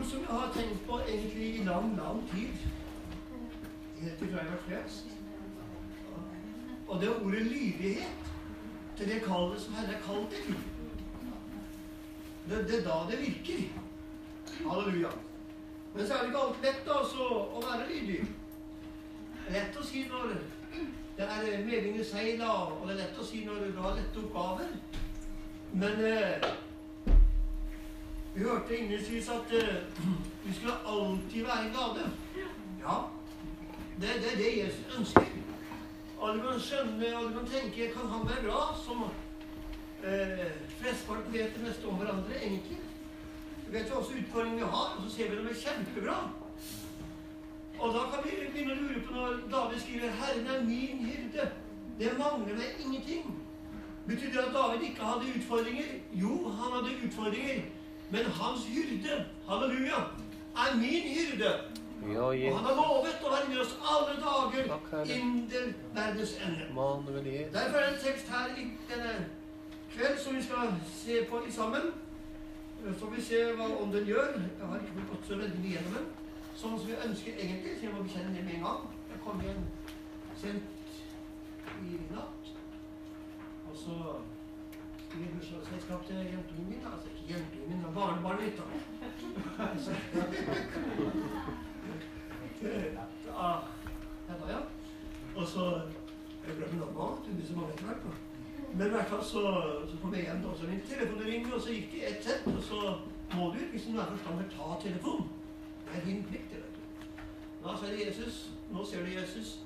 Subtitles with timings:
[0.00, 2.52] ord som jeg har tenkt på egentlig i lang, lang tid.
[4.00, 5.06] Helt ifra jeg var frelst.
[6.88, 8.30] Og det er ordet lydighet
[8.96, 10.54] til det kallet som Herre er kalt til.
[12.48, 13.60] Det, det er da det virker.
[14.70, 15.10] Halleluja.
[15.94, 18.24] Men så er det ikke alltid lett altså, å være lydig.
[19.36, 20.34] Det er lett å si når
[21.18, 24.74] det er medvind seila, og det er lett å si når du har lette oppgaver.
[25.72, 26.50] Men eh,
[28.40, 29.74] vi hørte innledningsvis at uh,
[30.44, 32.10] vi skulle alltid være glade.
[32.80, 32.96] Ja,
[34.00, 35.24] det, er det Jesus ønsker.
[36.22, 38.62] Alle kan skjønne, alle kan tenke Kan han være bra?
[38.84, 39.04] Som
[40.00, 42.78] flest flesteparten vet det meste om hverandre, egentlig.
[43.66, 46.16] Vi vet jo også utfordringene vi har, og så ser vi dem er kjempebra.
[47.78, 51.50] Og da kan vi begynne å lure på når David skriver 'Herren er min hyrde'.
[51.98, 53.36] Det mangler meg ingenting.
[54.08, 55.92] Betyr det at David ikke hadde utfordringer?
[56.12, 57.60] Jo, han hadde utfordringer.
[58.10, 60.00] Men hans hyrde, halleluja,
[60.62, 61.52] er min hyrde.
[62.12, 64.70] Ja, Og han har lovet å være med oss alle dager
[65.04, 66.68] inntil verdens ende.
[67.52, 69.12] Derfor er det en tekst her i denne
[69.92, 71.92] kveld som vi skal se på i sammen.
[72.80, 74.32] Så får vi se hva ånden gjør.
[74.40, 76.08] Jeg har ikke gått så veldig mye gjennom den.
[76.56, 78.86] Sånn som vi ønsker egentlig, så jeg må bekjenne det med en gang.
[79.10, 79.62] Jeg kom igjen
[80.40, 80.62] sent
[81.84, 82.52] i natt.
[83.68, 83.98] Og så
[85.14, 86.82] i bursdagsselskap til jentungen min.
[86.92, 88.58] Altså ikke jentungen min, men barnebarnet mitt.
[92.62, 94.60] Ja, ja.
[95.36, 95.80] Og så
[96.46, 97.26] Jeg glemmer navnet hans.
[97.26, 98.12] Det blir så mange etter.
[98.74, 99.42] Men i så,
[100.02, 102.46] kom jeg hjem, og så ringte telefonen ringte, og så gikk det ett sett.
[102.46, 102.98] Og så
[103.36, 105.28] må du liksom være forstander ta telefonen.
[105.84, 106.50] Det er din plikt.
[106.50, 106.70] du.
[107.64, 109.60] Da sa jeg Jesus Nå ser du, Jesus.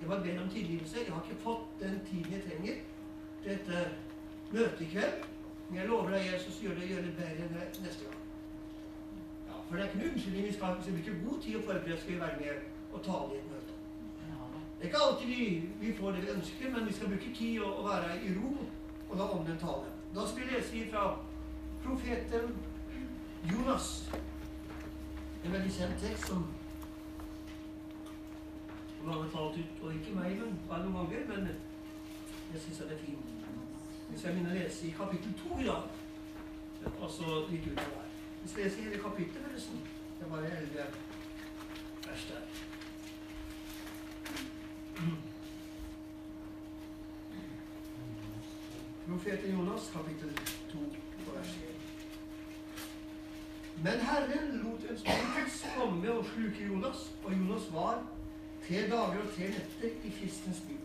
[0.00, 0.98] Jeg var bedt om tilgivelse.
[1.06, 2.74] Jeg har ikke fått den tiden jeg trenger
[3.44, 3.88] dette
[4.52, 5.26] møtet i kveld.
[5.68, 7.48] Men jeg lover deg, Jesus, gjør det, gjør det bedre
[7.84, 8.20] neste gang.
[9.48, 10.46] Ja, For det er ikke noen unnskyldning.
[10.46, 13.40] Vi skal vi bruker god tid å forberede skal vi være med og tale i
[13.42, 13.74] et møte.
[14.78, 15.44] Det er ikke alltid vi,
[15.80, 18.52] vi får det vi ønsker, men vi skal bruke tid og, og være i ro
[19.08, 19.90] og la ånden tale.
[20.14, 21.04] Da skal vi lese fra
[21.84, 22.54] profeten
[23.52, 23.88] Jonas.
[25.44, 26.46] En veldig kjent tekst som
[29.04, 31.48] mange har talt ut, og ikke meg, men ganger, men
[32.52, 33.27] jeg syns det er fint.
[34.08, 35.82] Vi jeg begynner å lese i kapittel to i dag.
[37.02, 38.08] Altså litt utover her.
[38.42, 39.78] Vi skal lese hele kapittelet, forresten.
[40.18, 40.86] Det er bare elleve
[42.06, 42.42] vers der.
[49.08, 50.30] Profeten Jonas, kapittel
[50.72, 50.78] 2,
[51.34, 51.78] vers 1.
[53.82, 58.02] Men Herren lot en spøkelse komme og sluke Jonas, og Jonas var
[58.68, 60.77] tre dager og tre netter i fiskens buk.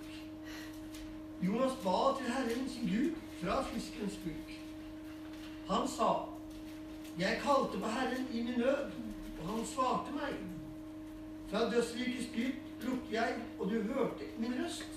[1.46, 4.50] Jonas ba til Herren sin Gud fra fiskens buk.
[5.70, 6.12] Han sa,
[7.20, 8.92] Jeg kalte på Herren i min nød,
[9.42, 10.34] og han svarte meg.
[11.50, 12.56] Fra dødsrikets dyp
[12.88, 14.90] ropte jeg, og du hørte min røst.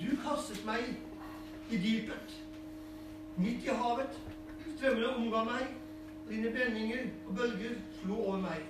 [0.00, 0.96] Du kastet meg
[1.70, 2.42] i dypet,
[3.36, 4.20] midt i havet.
[4.76, 5.66] Strømmene omga meg,
[6.28, 8.66] dine brenninger og bølger slo over meg.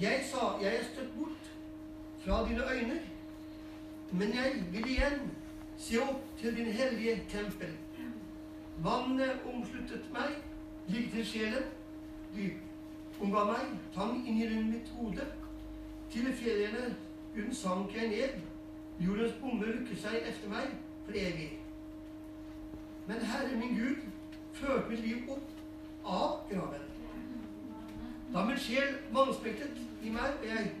[0.00, 1.50] Jeg sa, jeg er støtt bort
[2.24, 3.00] fra dine øyne,
[4.12, 5.30] men jeg vil igjen
[5.78, 7.72] se opp til din hellige tempel.
[8.82, 10.36] Vannet omsluttet meg,
[10.88, 11.70] gikk til sjelen.
[12.34, 15.26] Dyp omga meg, tang inn i rundt mitt hode.
[16.10, 16.94] Til fjellene
[17.34, 18.40] hun sank jeg ned.
[19.00, 20.74] Jordens bomme lukket seg efter meg
[21.06, 21.50] for evig.
[23.06, 24.04] Men Herre min Gud
[24.52, 26.88] førte mitt liv opp av graven.
[28.32, 30.72] Da min sjel vannspektet i meg, og jeg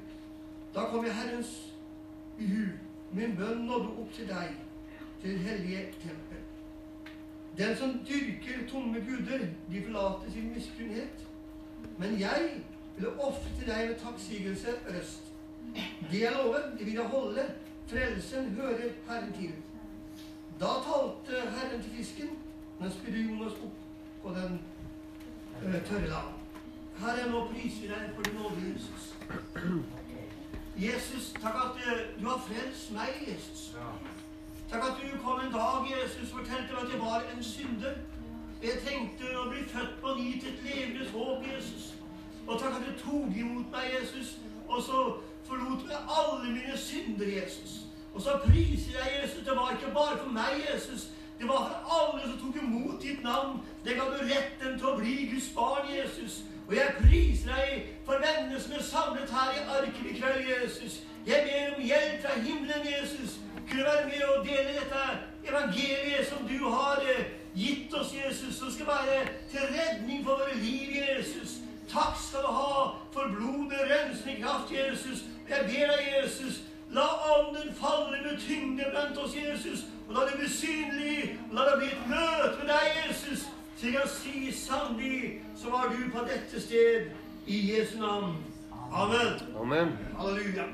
[0.74, 1.50] Da kom jeg Herrens
[2.38, 2.64] i hu.
[3.12, 4.54] Min bønn nådde opp til deg,
[5.22, 6.38] til det hellige tempel.
[7.58, 11.26] Den som dyrker tomme guder, de forlater sin miskunnhet.
[11.98, 12.62] Men jeg
[12.96, 15.32] ville ofre til deg med takksigelse røst.
[16.10, 17.44] Det jeg lover, det vil jeg holde.
[17.86, 19.52] Frelsen hører Herren til.
[20.60, 22.30] Da talte Herren til fisken,
[22.80, 23.76] men spydde Jonas opp
[24.22, 24.60] på den
[25.84, 26.32] tørre land.
[26.98, 29.14] Herre, nå priser jeg deg for din nåde, Jesus.
[30.76, 31.70] Jesus, takk at
[32.20, 33.74] du har frelst meg, Jesus.
[34.70, 37.94] Takk at du kom en dag, Jesus, fortalte meg at jeg var en synder.
[38.62, 41.92] Jeg trengte å bli født på ny til et levende håp, Jesus.
[42.46, 44.38] Og takk at du tok imot meg, Jesus,
[44.68, 45.00] og så
[45.44, 47.82] forlot meg alle mine synder, Jesus.
[48.14, 49.44] Og så priser jeg Jesus.
[49.44, 51.10] Det var ikke bare for meg, Jesus.
[51.38, 53.60] Det var for alle som tok imot ditt navn.
[53.84, 56.42] Det ga du retten til å bli Guds barn, Jesus.
[56.72, 60.94] Og jeg priser deg for vennene som er samlet her i arken i kveld, Jesus.
[61.26, 63.34] Jeg ber om hjelp fra himmelen, Jesus.
[63.70, 65.02] Kunne være med og dele dette
[65.50, 69.20] evangeliet som du har eh, gitt oss, Jesus, som skal være
[69.50, 71.60] til redning for våre liv, Jesus.
[71.92, 72.80] Takk skal du ha
[73.12, 75.28] for blodet, rensende kraft, Jesus.
[75.52, 76.62] Jeg ber deg, Jesus,
[76.96, 79.84] la ånden falle med tyngde blant oss, Jesus.
[80.08, 82.31] Og la det bli synlig, og la det bli et møte
[83.82, 84.02] Jesus.
[84.04, 87.10] å si sannelig så var du på dette sted
[87.46, 88.36] i Jesu navn.
[88.92, 89.40] Amen.
[89.56, 89.98] Amen.
[90.16, 90.66] Halleluja.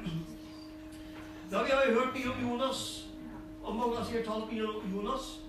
[1.50, 3.06] Da vi har hørt mye om Jonas,
[3.62, 5.40] og mange har talt mye om Jonas.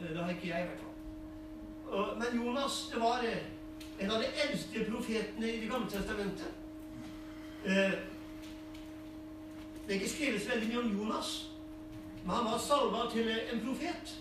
[0.00, 2.18] Eh, Det har ikke jeg, i hvert fall.
[2.18, 3.38] Men Jonas det var eh,
[4.00, 6.50] en av de eldste profetene i Det gamle testamentet.
[7.64, 7.92] Eh,
[9.86, 11.50] Det er ikke skrevet veldig mye om Jonas,
[12.24, 14.20] men han var salva til en profet.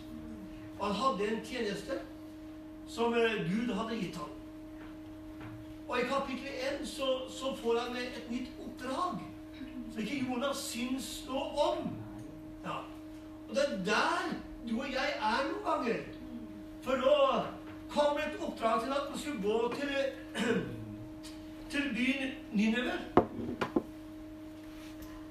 [0.79, 1.99] Og han hadde en tjeneste
[2.87, 4.29] som eh, Gud hadde gitt ham.
[5.87, 6.47] Og i kapittel
[6.81, 9.19] 1 så, så får han et nytt oppdrag
[9.93, 11.89] som ikke Jonas syns noe om.
[12.63, 12.79] Ja.
[13.49, 14.33] Og det er der
[14.69, 15.99] du og jeg er noen ganger.
[16.81, 17.17] For nå
[17.89, 19.91] kommer et oppdrag til at man skulle gå til,
[21.71, 22.97] til byen Nineve.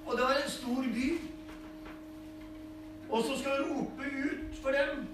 [0.07, 1.09] Og det var en stor by.
[3.09, 5.07] Og så skal vi rope ut for dem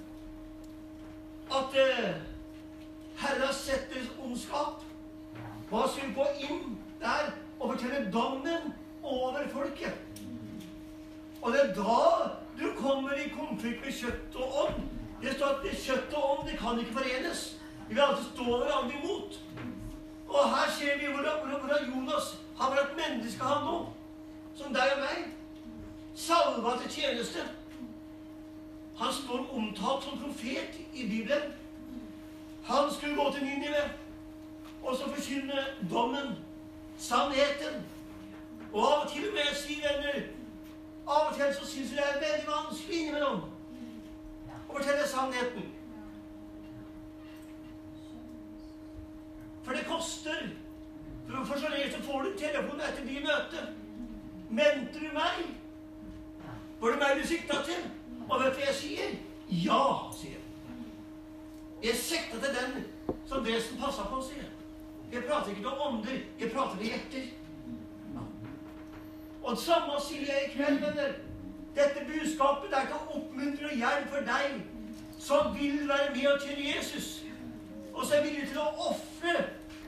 [1.51, 2.28] at eh,
[3.19, 4.85] Herre har sett deres ondskap.
[5.71, 8.73] Hva skulle gå inn der og fortelle dommen
[9.03, 9.99] over folket?
[11.43, 14.81] Og det er da du kommer i konflikt med kjøtt og ånd.
[15.23, 17.45] Det står at kjøtt og ånd det kan ikke forenes.
[17.89, 19.39] De vil alltid stå hverandre imot.
[20.29, 23.87] Og her ser vi hvordan- hvordan Jonas har vært menneske, han nå.
[24.55, 25.33] Som deg og meg.
[26.15, 27.39] Salva til tjeneste.
[28.97, 31.53] Han står omtalt som profet i Bibelen.
[32.69, 33.85] Han skulle gå til Ninive
[34.83, 36.37] og så forkynne dommen,
[36.99, 37.87] sannheten.
[38.73, 40.23] Og av og til jeg si, venner,
[41.07, 43.43] av og til så syns jeg det er veldig vanskelig innimellom
[44.69, 45.71] å fortelle sannheten.
[49.65, 50.51] For det koster.
[51.29, 53.73] For, for så lenge så får du telefon etter de møtet.
[54.49, 55.41] Mente du meg?
[56.81, 57.89] Var det meg du sikta til?
[58.29, 59.17] Og vet du hva jeg sier?
[59.49, 59.83] Ja,
[60.17, 60.38] sier jeg.
[61.83, 62.85] Jeg sikter til den
[63.27, 64.55] som det som passer på, sier jeg.
[65.13, 67.27] Jeg prater ikke om ånder, jeg prater med hjerter.
[69.43, 71.13] Og det samme sier jeg i kveld, venner.
[71.77, 74.59] Dette budskapet det er ikke å oppmuntre og hjelp for deg
[75.19, 77.09] som vil være med og tjene Jesus.
[77.95, 79.37] Og som er villig til å ofre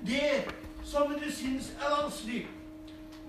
[0.07, 0.47] det
[0.87, 2.45] som du syns er vanskelig.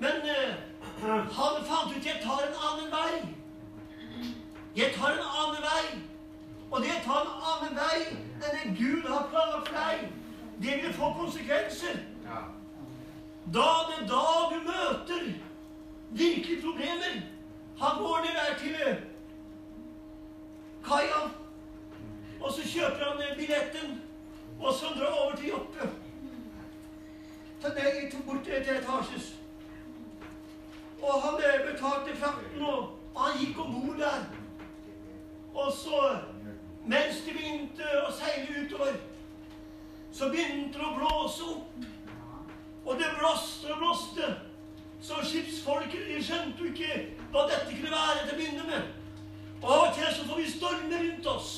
[0.02, 0.54] Men uh,
[1.38, 4.32] han fant ut jeg tar en annen vei.
[4.76, 6.11] Jeg tar en annen vei.
[6.72, 10.06] Og det å ta en annen vei enn det Gud har planlagt for deg,
[10.64, 12.00] det vil få konsekvenser.
[13.52, 15.34] Da det da du møter
[16.12, 17.22] virkelige problemer
[17.82, 18.98] Han går ned der til eh,
[20.86, 21.22] kaia,
[22.42, 24.02] og så kjøper han eh, billetten,
[24.60, 25.90] og så drar han over til Joppe.
[27.62, 29.32] Så det gikk bort til etasjes.
[31.02, 34.30] Og han eh, betalte frakten, og han gikk om bord der.
[35.54, 36.18] Og så,
[36.86, 38.96] mens de begynte å seile utover,
[40.12, 41.90] så begynte det å blåse opp.
[42.86, 44.32] Og det blåste og blåste.
[45.02, 46.96] Så skipsfolket skjønte jo ikke
[47.34, 48.90] hva dette kunne være til å begynne med.
[49.62, 51.52] Og av og til så får vi stormer rundt oss.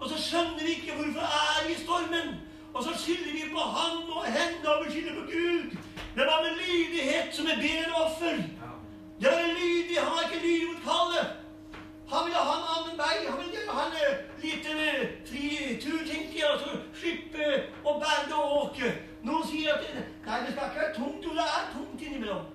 [0.00, 2.34] Og så skjønner vi ikke hvorfor er vi i stormen.
[2.76, 5.76] Og så skylder vi på Han og henne og vi skylder på Gud.
[6.16, 8.42] Det var med lydighet som er bedre offer.
[9.20, 9.98] Det var lydig.
[9.98, 11.45] Han var ikke lydig mot kallet.
[12.10, 13.16] Han ville ha en annen vei.
[13.28, 17.48] Han ville ha en eh, liten eh, fri tur, tenker jeg, og så slippe
[17.84, 18.92] å bære og åke.
[19.26, 19.88] Noen sier at
[20.26, 21.26] nei, det skal ikke være tungt.
[21.26, 22.46] Jo, det er tungt innimellom.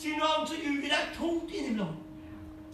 [0.00, 1.98] Sier noe annet, så ljuger det er tungt innimellom.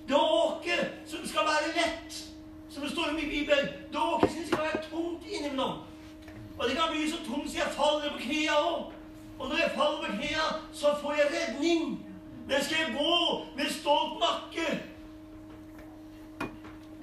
[0.06, 0.78] Det å åke
[1.10, 2.22] som skal være lett,
[2.70, 5.80] som det står om i Bibelen, det å åke som skal være tungt innimellom.
[6.56, 8.92] Og det kan bli så tungt så jeg faller på knærne òg.
[9.38, 11.96] Og når jeg faller på knærne, så får jeg redning.
[12.46, 13.16] Men skal jeg gå
[13.56, 14.66] med stolt nakke,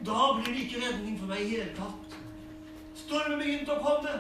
[0.05, 2.17] da blir det ikke redning for meg i hele tatt.
[2.95, 4.17] Stormen begynte å komme.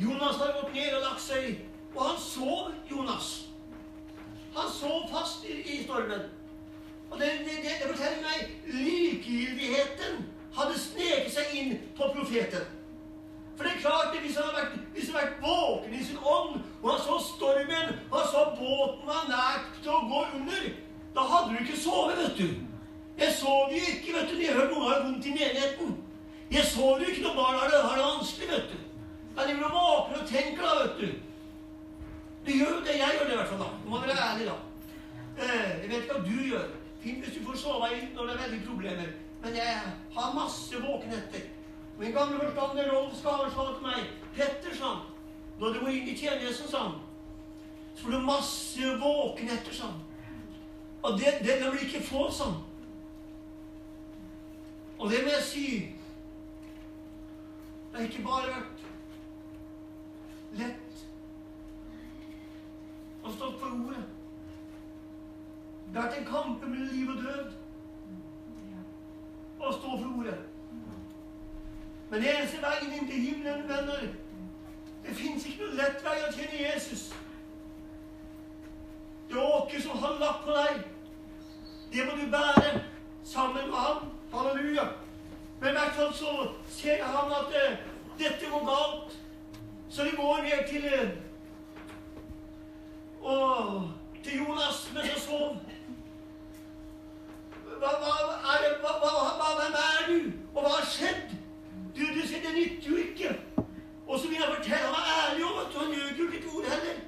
[0.00, 1.48] Jonas hadde gått ned og lagt seg,
[1.94, 3.32] og han sov, Jonas.
[4.56, 6.28] Han sov fast i, i stormen.
[7.10, 10.22] Og det, det, det, det forteller meg likegyldigheten
[10.56, 12.64] hadde sneket seg inn på profeten.
[13.56, 16.04] For det er klart, at hvis han hadde vært, hvis han hadde vært våken i
[16.04, 20.22] sin ånd, og han så stormen, og han så båten var nært til å gå
[20.40, 20.68] under,
[21.16, 22.71] da hadde du ikke sovet, vet du.
[23.18, 25.96] Jeg sover jo ikke, vet du, jeg hørte noen har vondt i menigheten.
[26.52, 28.78] Jeg sover jo ikke når barna har det, har det vanskelig, vet du.
[29.36, 31.08] Da driver og våkner og tenker, da, vet du.
[32.46, 32.98] Du gjør jo det.
[32.98, 33.70] Jeg gjør det i hvert fall, da.
[33.84, 34.56] Du må være ærlig, da.
[35.38, 36.66] Eh, jeg vet ikke hva du gjør.
[37.02, 39.14] Fint hvis du får sove inn når det er veldig problemer.
[39.42, 39.78] Men jeg
[40.16, 41.48] har masse våkenetter.
[41.98, 44.92] Min gamle forstander Rolf Skaver sa til meg Petter, sa
[45.58, 46.94] når du går inn i tjenesten, sa han,
[47.94, 50.00] så får du masse våkenetter, sa han.
[51.02, 52.56] Og det, det det du ikke få sånn.
[55.02, 55.66] Og det må jeg si
[57.90, 58.82] Det har ikke bare vært
[60.60, 61.00] lett
[63.22, 64.04] å stå for ordet.
[65.88, 67.50] Det har vært en kamp mellom liv og død
[69.58, 70.38] å stå for ordet.
[72.14, 74.06] Men eneste veien inn til himmelen, venner
[75.02, 77.08] Det fins ikke noen lett vei å tjene Jesus.
[79.28, 80.82] Det åker som han lagt på deg,
[81.92, 82.76] det må du bære
[83.26, 84.21] sammen med ham.
[84.32, 84.84] Halleluja.
[85.60, 87.78] Men hvert fall så ser han at uh,
[88.18, 89.18] dette går galt.
[89.90, 91.10] Så de går ned til uh,
[93.22, 93.90] og,
[94.24, 95.56] til Jonas mens han sov.
[97.82, 98.12] Hva, hva,
[98.54, 100.18] er, hva, hva, hvem er du?
[100.54, 101.32] Og hva har skjedd?
[101.96, 103.34] Du, du sier, det nytter jo ikke.
[104.06, 106.54] Og så vil han fortelle Han var ærlig om at han gjør jo ikke et
[106.54, 107.02] ord heller.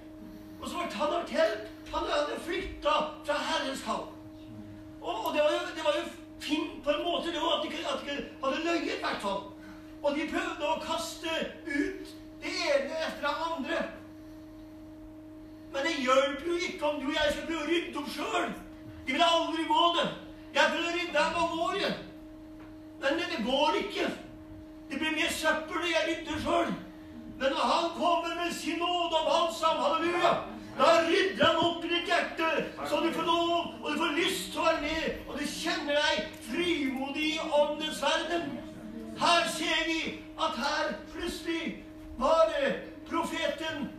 [0.60, 2.92] Og så ble han fortalt han hadde flykta
[3.24, 4.06] fra Herrens kall.
[5.00, 6.04] Og, og det, var jo, det var jo
[6.40, 9.42] fint på en måte var at de ikke, de hadde løyet, i hvert fall.
[10.02, 11.36] Og de prøvde å kaste
[11.66, 13.78] ut det ene etter det andre.
[15.72, 18.50] Men det hjelper jo ikke om du og jeg skal prøve å rydde opp sjøl.
[19.06, 20.08] De vil aldri gå det.
[20.54, 21.96] Jeg prøvde å rydde her mange år.
[23.04, 24.10] Men det går ikke.
[24.90, 26.74] Det blir mer søppel når jeg rydder sjøl.
[27.38, 30.34] Men når Han kommer med sin nåde om balsam, halleluja,
[30.78, 32.50] da rydder Han opp i ditt hjerte,
[32.88, 35.98] så du får lov, og du får lyst til å være med, og du kjenner
[36.00, 38.48] deg frimodig i åndens verden.
[39.18, 40.00] Her ser vi
[40.34, 41.84] at her plutselig
[42.18, 42.72] var det
[43.06, 43.90] profeten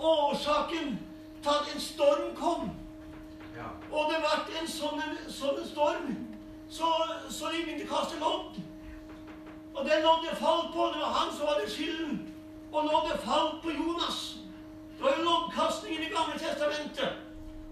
[0.00, 0.96] årsaken
[1.42, 2.70] til at en storm kom.
[3.92, 6.14] Og det ble en sånn, sånn storm,
[6.68, 6.88] så,
[7.30, 8.56] så de begynte å kaste lodd.
[9.74, 10.86] Og det loddet falt på.
[10.94, 12.18] Det var han som hadde skylden.
[12.72, 14.20] Og loddet falt på Jonas.
[14.96, 17.10] Det var jo loddkastning i Det gamle testamentet.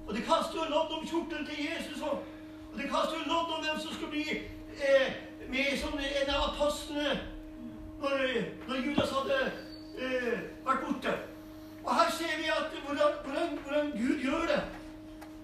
[0.06, 2.02] Og de kastet jo lodd om kjortelen til Jesus.
[2.02, 2.24] Og,
[2.72, 4.26] og de kastet jo lodd om hvem som skulle bli
[4.86, 5.08] eh,
[5.48, 7.20] med som en av apostlene
[8.02, 8.18] når,
[8.68, 9.38] når Judas hadde
[9.98, 11.16] eh, vært borte.
[11.84, 14.62] Og her ser vi at hvordan, hvordan, hvordan Gud gjør det.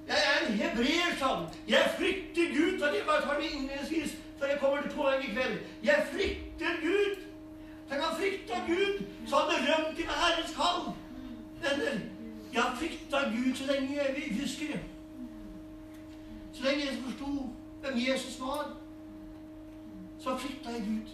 [0.09, 1.47] Jeg er en hebreer, sa han.
[1.69, 2.79] Jeg frykter Gud.
[2.79, 5.59] Så jeg bare tar det innledningsvis før jeg kommer til poenget i kveld.
[5.83, 7.17] Jeg frykter Gud.
[7.89, 10.83] Tenk han frykta Gud, så hadde rømt til Herrens kall.
[11.63, 12.01] Venner,
[12.53, 14.81] jeg har frykta Gud så lenge jeg husker det.
[16.53, 17.33] Så lenge jeg forsto
[17.83, 18.77] hvem Jesus var,
[20.19, 21.11] så frykta jeg Gud.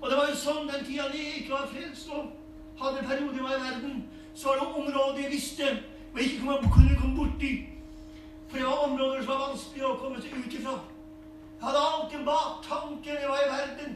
[0.00, 2.32] Og det var jo sånn den tida jeg ikke var frelst og
[2.80, 5.68] hadde perioder var i verden, så var det områder jeg visste
[6.14, 7.52] og ikke kunne komme borti.
[8.48, 10.74] For det var områder som var vanskelig å komme seg ut ifra.
[11.52, 13.94] Jeg hadde alltid en baktanke når jeg var i verden.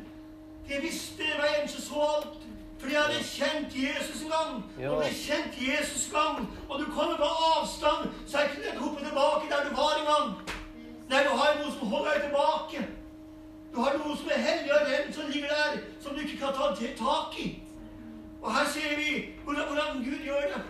[0.68, 2.46] Jeg visste hver eneste så alt.
[2.78, 4.64] Fordi jeg hadde kjent Jesus en gang.
[4.80, 4.90] Ja.
[4.90, 6.48] Og ble kjent Jesus en gang.
[6.68, 10.08] Og du kommer på avstand, så er ikke det hoppe tilbake der du var en
[10.12, 10.28] gang.
[11.08, 12.86] Nei, du har noe som holder deg tilbake.
[13.72, 16.56] Du har noe som er hellig og rent, som ligger der, som du ikke kan
[16.56, 17.46] ta tak i.
[18.42, 20.62] Og her ser vi hvordan, hvordan Gud gjør det.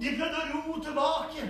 [0.00, 1.48] De prøvde å ro tilbake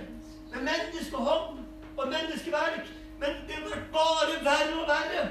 [0.51, 1.61] med menneskehånd
[1.97, 2.89] og menneskeverk.
[3.21, 5.29] Men det ble bare verre og verre.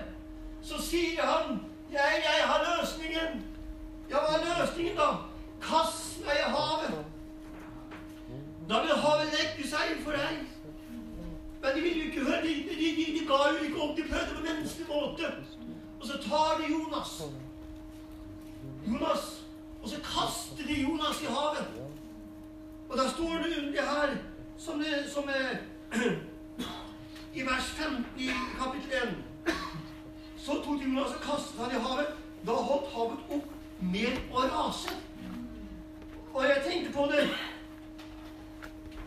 [0.63, 1.61] Så sier han,
[1.91, 3.50] 'Jeg, jeg har løsningen'.
[4.11, 5.11] Ja, hva er løsningen, da?
[5.63, 6.95] Kast meg i havet.
[8.71, 10.41] Da vil havet legge seg for deg.
[11.63, 12.41] Men de ville jo ikke høre.
[12.43, 13.93] De, de, de, de ga jo ikke opp.
[13.97, 15.31] De prøvde på menneskelig måte.
[16.01, 17.13] Og så tar de Jonas.
[18.87, 19.29] Jonas.
[19.83, 21.71] Og så kaster de Jonas i havet.
[22.89, 24.17] Og da står det under her,
[24.59, 25.61] som, det, som er
[27.39, 29.15] i vers 15 i kapittel
[29.47, 29.55] 1.
[30.37, 32.15] Så tok Jonas og kastet han i havet.
[32.47, 34.95] Da holdt havet opp med å rase.
[36.33, 37.25] Og jeg tenkte på det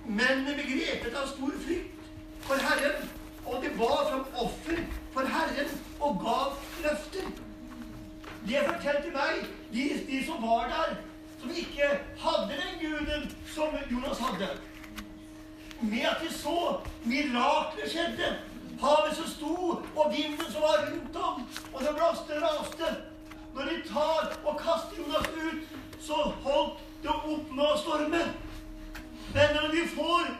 [0.04, 2.10] Mennene begrepet av stor frykt
[2.44, 3.06] for Herren,
[3.46, 4.82] og de var som offer
[5.14, 5.70] for Herren
[6.04, 7.30] og gav løfter.
[8.44, 10.98] Det fortalte meg de, de som var der,
[11.40, 11.88] som ikke
[12.26, 14.52] hadde den guden som Jonas hadde
[15.84, 18.36] med at de så mirakler skjedde.
[18.82, 19.56] Havet som sto,
[19.96, 22.96] og vinden som var rundt om, og det blåste raste.
[23.54, 28.24] Når de tar og kaster Jonas ut, så holdt det opp med å storme.
[29.34, 30.32] Når vi får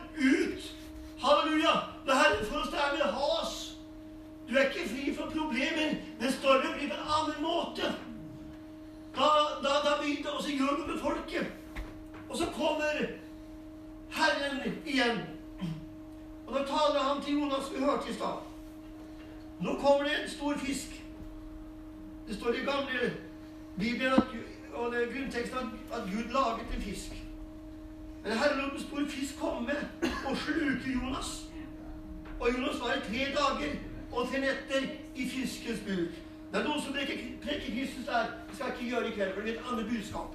[39.14, 40.34] kveld, for det et annet budskap.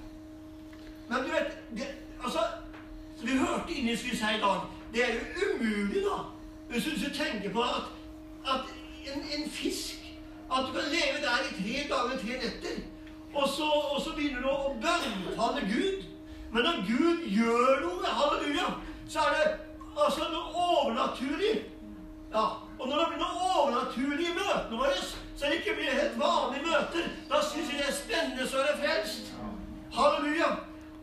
[1.09, 1.87] Men du vet, det,
[2.23, 2.39] altså,
[3.17, 4.59] som vi hørte innledningsvis her i dag,
[4.93, 5.21] det er jo
[5.53, 6.17] umulig, da,
[6.69, 7.87] hvis du tenker på at,
[8.53, 8.61] at
[9.13, 9.95] en, en fisk
[10.51, 12.81] At du kan leve der i tre dager og tre netter,
[13.33, 16.07] og så, og så begynner du å bønnfalle Gud.
[16.51, 18.71] Men når Gud gjør noe, halleluja,
[19.09, 19.51] så er det
[20.05, 21.51] altså noe overnaturlig.
[22.33, 22.45] Ja,
[22.79, 25.01] Og når det blir noe overnaturlig i møtene våre,
[25.35, 28.61] så er det ikke blir helt vanlige møter, da syns vi det er spennende så
[28.61, 29.33] er det frelst.
[29.95, 30.49] Halleluja.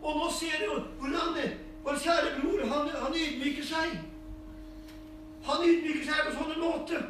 [0.02, 1.50] Og nå ser du hvordan det,
[1.84, 3.98] vår kjære bror han, han ydmyker seg.
[5.46, 7.04] Han ydmyker seg på sånne måter.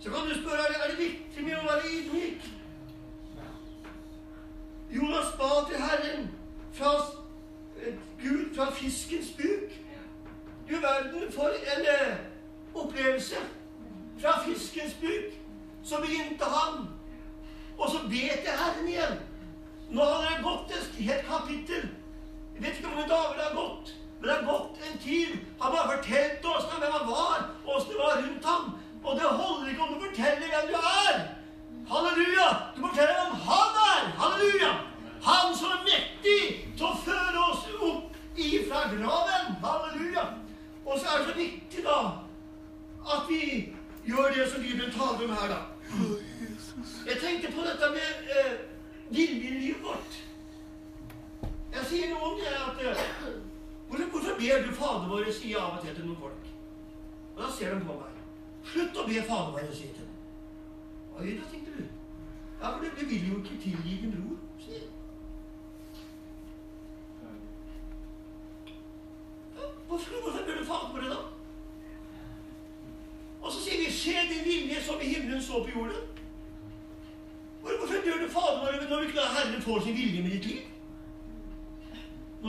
[0.00, 2.23] Så kan du spørre er det viktig med å være ydmyk.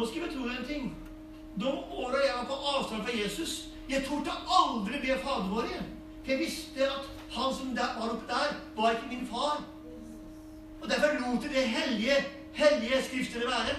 [0.05, 0.89] Nå skal vi tro deg en ting.
[1.57, 3.53] De åra jeg var på avstand fra Jesus,
[3.89, 5.71] jeg torde aldri be Fader vår.
[6.19, 9.63] For jeg visste at han som der, var oppe der, var ikke min far.
[10.81, 12.17] Og derfor lot jeg det hellige,
[12.53, 13.73] hellige skriftene være.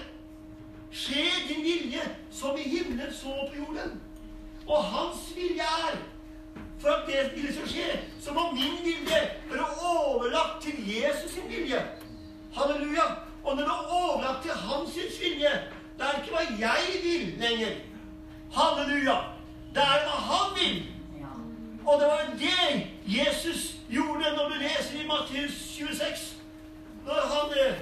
[0.91, 3.95] Skje din vilje som i himmelen så på jorden.
[4.67, 5.95] Og hans vilje er
[6.79, 7.87] for at det ville så skje,
[8.19, 11.87] så må min vilje være overlagt til Jesus sin vilje.
[12.51, 13.07] Halleluja.
[13.43, 15.55] Og når det er overlagt til hans vilje,
[15.97, 17.75] det er ikke hva jeg vil lenger.
[18.53, 19.17] Halleluja.
[19.73, 20.83] Det er hva han vil.
[21.85, 26.37] Og det var det Jesus gjorde når du leser i Matteus 26.
[27.05, 27.79] Når han eh,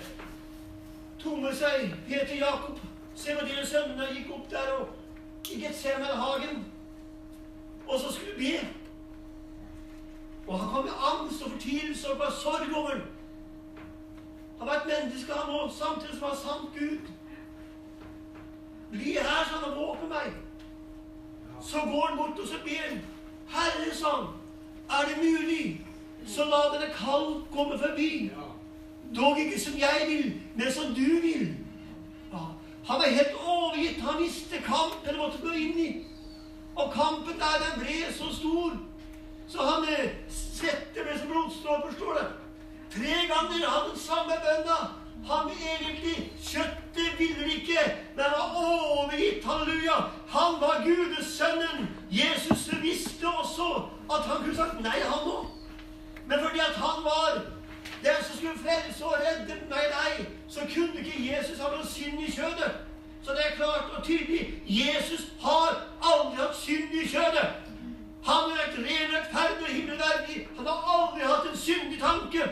[1.20, 2.80] tok med seg Peter Jakob,
[3.26, 4.88] dine sønnene, gikk opp der og
[5.52, 6.66] i Getsemanehagen.
[7.88, 8.68] Og så skulle be.
[10.48, 12.96] Og han kom med angst og fortvilelse og bare sorg over
[14.60, 17.15] Han var et menneske, han òg, samtidig som han sant Gud.
[18.92, 20.34] Bli her, sa han, og våpen meg.
[21.62, 23.02] Så går han bort og så ber han.
[23.50, 24.28] Herre, sa han,
[24.90, 25.86] er det mulig,
[26.28, 28.32] så la denne kall komme forbi.
[29.16, 31.48] Dog ikke som jeg vil, men som du vil.
[32.34, 32.46] Ja.
[32.86, 34.02] Han var helt overgitt.
[34.02, 35.90] Han visste kampen han måtte gå inn i.
[36.76, 38.78] Og kampen der, den ble så stor.
[39.48, 42.28] Så han eh, svette med som blodstråper, står det.
[42.96, 44.78] Tre ganger hadde den samme bønna.
[45.32, 47.82] Han egentlig Kjøttet ville ikke,
[48.16, 49.46] men var overgitt.
[49.46, 49.98] Halleluja.
[50.28, 51.90] Han var gudesønnen.
[52.12, 53.84] Jesus visste også
[54.14, 55.46] at han kunne sagt nei, han òg.
[56.28, 57.42] Men fordi at han var
[58.06, 62.22] den som skulle frelse og redde meg deg, så kunne ikke Jesus ha noe synd
[62.28, 62.72] i kjødet.
[63.26, 67.48] Så det er klart og tydelig Jesus har aldri hatt synd i kjødet.
[68.26, 70.38] Han har vært ren rettferdig og himmelverdig.
[70.58, 72.48] Han har aldri hatt en syndig tanke.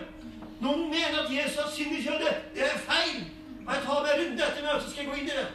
[0.63, 2.35] Noen mener at Jesus har synd i kjødet.
[2.55, 3.25] Det er feil.
[3.67, 5.47] Og jeg tar meg rundt dette møtet, skal jeg gå inn i det.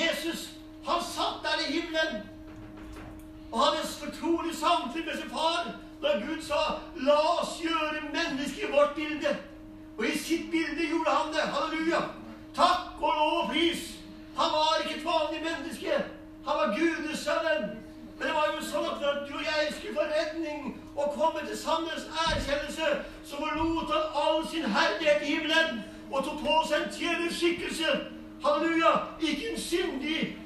[0.00, 0.40] Jesus,
[0.86, 2.22] han satt der i himmelen
[3.50, 5.70] og hadde et fortrolig samfunn med sin far
[6.02, 6.60] da Gud sa
[6.96, 9.36] 'La oss gjøre mennesket i vårt bilde'.
[9.98, 11.40] Og i sitt bilde gjorde han det.
[11.40, 12.00] Halleluja.
[12.54, 13.82] Takk og lov og pris.
[14.36, 15.92] Han var ikke et vanlig menneske.
[16.46, 17.70] Han var gudesønnen.
[18.18, 21.58] Men det var jo sånn at du og jeg skulle få redning og komme til
[21.58, 22.86] sannhets erkjennelse,
[23.24, 27.90] som lot han all sin herlighet i himmelen og tok på seg en tjenerskikkelse.
[28.44, 28.92] Halleluja.
[29.20, 30.38] Ikke en syndig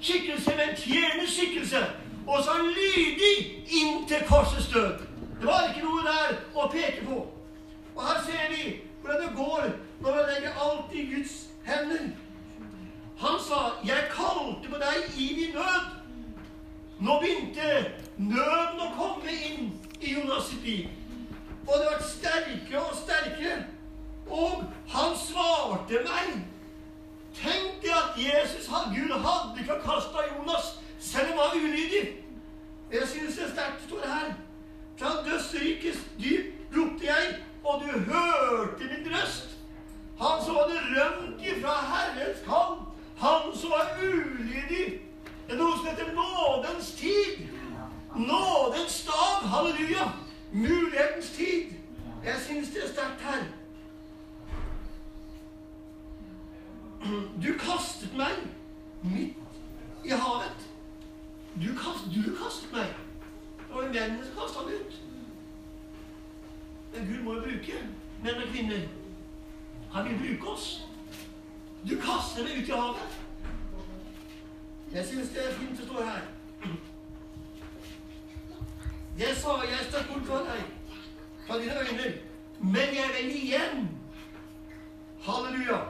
[0.00, 1.82] skikkelse, men en tjenerskikkelse.
[2.26, 4.92] Og så er lydig inntil korsets død.
[5.40, 7.22] Det var ikke noe der å peke på.
[7.94, 9.64] Og her ser vi hvordan det går
[10.02, 11.34] når man legger alt i Guds
[11.64, 12.04] hender.
[13.18, 16.02] Han sa, 'Jeg kalte på deg i din nød'.
[17.00, 17.68] Nå begynte
[18.18, 18.71] å inn
[20.62, 20.88] liv.
[21.66, 23.64] Og det ble sterkere og sterkere.
[24.30, 26.40] Og han svarte meg.
[27.36, 32.04] Tenk deg at Jesus, Gud hadde ikke kasta Jonas selv om han var ulydig.
[32.92, 34.34] Jeg synes det er sterkt står her.
[34.96, 39.48] Fra dødsrikets dyp ropte jeg, og du hørte min røst.
[40.20, 42.76] Han som hadde rømt ifra Herrens kall.
[43.18, 45.00] Han som var ulydig.
[45.46, 47.48] Det er noe som heter nådens tid.
[48.16, 49.48] Nådens dag.
[49.48, 50.06] Halleluja.
[50.52, 51.72] Mulighetens tid.
[52.24, 53.44] Jeg syns det er sterkt her.
[57.42, 58.36] Du kastet meg
[59.02, 59.36] midt
[60.04, 60.68] i havet.
[61.54, 62.92] Du, kast, du kastet meg.
[63.58, 65.00] Det var en mennene som kastet meg ut.
[66.92, 67.82] Men Gud må jo bruke
[68.22, 68.86] menn og kvinner.
[69.92, 70.68] Han vil bruke oss.
[71.88, 73.18] Du kaster meg ut i havet.
[74.92, 76.26] Jeg syns det er fint å stå her.
[79.18, 80.62] Det sa jeg stakk bort fra deg,
[81.46, 82.12] fra dine øyne,
[82.60, 83.90] men jeg vil igjen.
[85.22, 85.80] Halleluja.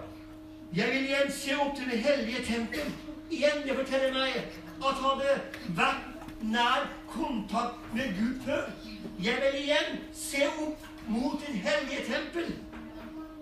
[0.77, 2.93] Jeg vil igjen se opp til det hellige tempel.
[3.31, 4.35] Igjen, det forteller meg
[4.83, 5.37] at han hadde
[5.79, 8.69] vært nær kontakt med Gud før.
[9.23, 12.55] Jeg vil igjen se opp mot det hellige tempel.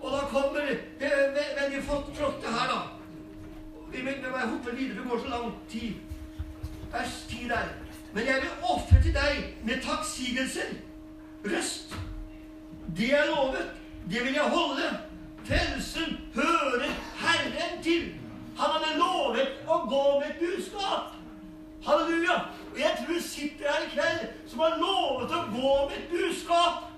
[0.01, 0.65] Og da kommer
[0.99, 1.11] det
[1.57, 2.81] veldig flotte her, da.
[3.91, 5.93] Vi må hoppe videre, det går så lang tid.
[6.91, 7.80] Vers 10 der.
[8.13, 10.73] Men jeg vil ofre til deg med takksigelser.
[11.45, 11.95] røst.
[12.97, 13.71] Det er lovet.
[14.09, 14.99] Det vil jeg holde.
[15.45, 18.13] Frelsen hører Herren til.
[18.57, 21.15] Han hadde lovet å gå med et budskap.
[21.85, 22.35] Halleluja.
[22.73, 26.11] Og jeg tror du sitter her i kveld som har lovet å gå med et
[26.11, 26.91] budskap.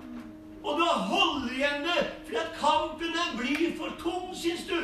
[0.64, 4.80] Og du har holdt igjen det fordi at kampen den blir for tung, syns du.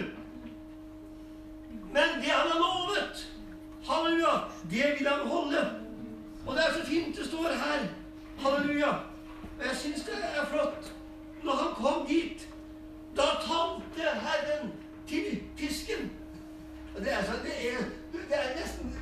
[1.92, 3.28] Men det han har lovet,
[3.88, 4.34] halleluja,
[4.72, 5.89] det vil han holde.
[6.50, 7.88] Og det er så fint det står her.
[8.40, 8.90] Halleluja.
[9.60, 10.94] Og jeg syns det er flott.
[11.44, 12.50] Når han kom dit,
[13.18, 14.74] da talte Herren
[15.08, 16.12] til fisken.
[16.96, 17.78] Og det er, så, det er,
[18.14, 18.96] det er nesten,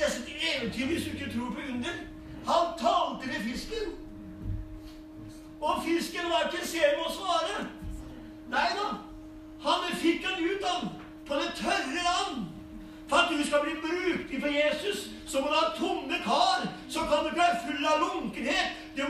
[0.00, 1.94] nesten eventyr hvis du ikke tror på under.
[2.46, 3.92] Han talte til fisken.
[5.60, 7.68] Og fisken var ikke sen med å svare.
[8.54, 8.88] Nei da.
[9.66, 10.90] Han fikk han ut av
[11.26, 12.53] på det tørre land.
[13.08, 16.68] For at du skal bli brukt for Jesus, så må du ha tomme kar.
[16.88, 18.68] Så kan du ikke være full av lunkenhet.
[18.96, 19.03] Du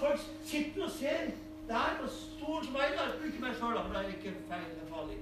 [0.00, 1.30] folk sitter og ser
[1.68, 2.94] der på stor som meg.
[2.98, 3.26] Der.
[3.26, 5.18] Ikke meg sjøl, for det er ikke feil eller farlig.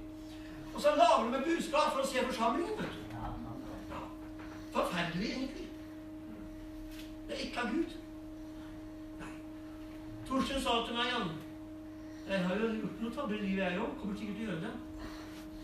[0.73, 2.77] Og så lager de et budskap for å se forsamlingen.
[2.79, 3.01] vet du.
[3.93, 4.01] Ja.
[4.75, 5.67] Forferdelig, egentlig.
[7.27, 7.95] Det er ikke av Gud.
[9.19, 9.33] Nei.
[10.29, 11.29] Torstein sa til meg Jan
[12.29, 13.95] Jeg har jo gjort noe tabber i livet, jeg òg.
[14.01, 14.73] Kommer sikkert til å gjøre det.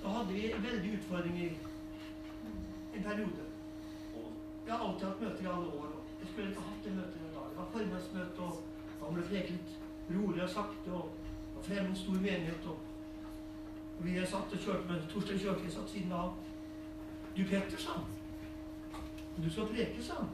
[0.04, 1.52] Da hadde vi veldige utfordringer
[2.96, 3.46] en periode.
[4.16, 4.32] Og
[4.66, 5.92] jeg har alltid hatt møter i alle år.
[6.20, 7.26] Jeg skulle ikke hatt det møtet
[7.56, 8.75] det var formannsmøte og
[9.06, 9.78] han ble preket
[10.10, 10.92] rolig og sakte.
[10.94, 11.14] og
[11.58, 12.66] og fremme en stor menighet.
[12.66, 12.78] Og,
[13.98, 16.34] og vi satt og kjørte med Torstein Kjørtli satt siden av.
[17.38, 18.06] Du Petter, sa han.
[19.44, 20.30] Du skal preke, sa han.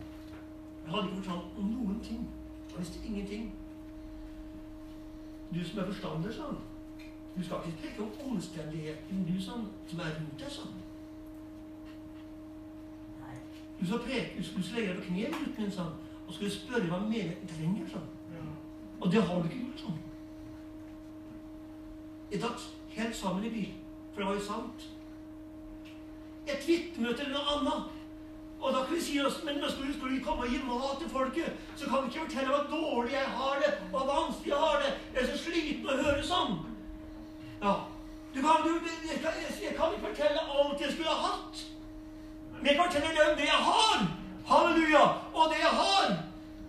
[0.86, 2.29] Jeg hadde ikke fortalt om noen ting.
[2.69, 3.55] Jeg visste ingenting.
[5.53, 6.62] Du som er forstander, sa han.
[7.36, 10.79] Du skal ikke preke om omstendighetene du som, som er rundt deg, sa han.
[13.81, 15.93] Du skal preke, du skulle legge deg på kne gutten min sånn,
[16.27, 17.88] og skulle spørre hva menigheten trenger.
[17.89, 18.10] sånn.
[19.01, 20.01] Og det har du ikke gjort sånn.
[22.31, 23.71] Jeg datt helt sammen i bil,
[24.11, 24.85] for det var jo sant.
[26.47, 27.97] Et vitnemøte eller noe annet.
[28.61, 31.09] Og da kan vi si oss, men når skal vi komme og gi mat til
[31.09, 34.83] folket, så kan vi ikke fortelle hvor dårlig jeg har det, hvor vanskelig jeg har
[34.83, 34.91] det.
[35.15, 36.59] Jeg er så sliten å høre sånn.
[37.63, 37.75] Ja.
[38.35, 38.75] Du kan, du,
[39.09, 41.63] jeg, kan, jeg kan ikke fortelle alt jeg skulle ha hatt.
[42.59, 44.05] Men jeg kan fortelle om det jeg har.
[44.51, 45.05] Halleluja.
[45.33, 46.13] Og det jeg har.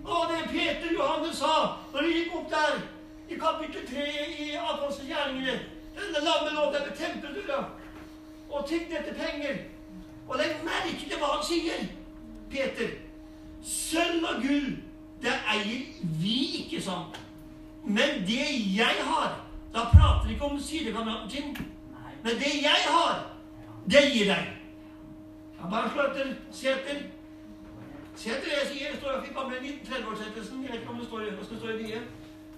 [0.04, 1.54] Og det Peter Johannes sa
[1.92, 2.80] når de gikk opp der
[3.28, 4.06] i kapittel 3
[4.38, 5.60] i Apostelgjerningene.
[5.96, 7.64] Denne lamme lå der ved tempeldøra
[8.50, 9.56] og tigget etter penger.
[10.28, 11.84] Og legg merke til hva han sier,
[12.50, 12.96] Peter.
[13.62, 14.72] Sølv og gull,
[15.22, 15.84] det eier
[16.22, 17.20] vi ikke, sant?
[17.84, 19.38] Men det jeg har
[19.74, 21.56] Da prater vi ikke om sidekameraten sin.
[22.22, 23.22] Men det jeg har,
[23.90, 24.50] det gir deg.
[25.56, 26.98] Ja, bare slå etter
[28.16, 28.40] Sæter.
[28.44, 30.62] det jeg sier, det står i gamle 1930-årsettelsen.
[30.62, 32.02] Jeg vet ikke om det står, hva det står i nye.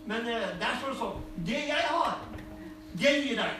[0.06, 2.18] Men eh, der står det sånn Det jeg har,
[3.00, 3.54] det gir deg.